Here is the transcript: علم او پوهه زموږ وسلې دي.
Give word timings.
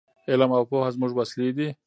علم 0.29 0.51
او 0.57 0.63
پوهه 0.69 0.89
زموږ 0.95 1.11
وسلې 1.19 1.49
دي. 1.57 1.69